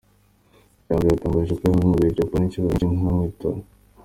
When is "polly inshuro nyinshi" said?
2.29-2.87